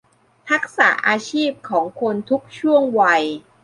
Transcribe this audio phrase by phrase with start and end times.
[0.49, 3.23] ทักษะอาชีพของคนทุกช่วงวัย